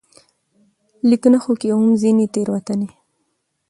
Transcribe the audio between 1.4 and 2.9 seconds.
کې هم ځينې تېروتنې